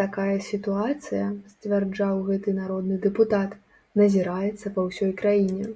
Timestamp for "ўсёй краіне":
4.92-5.74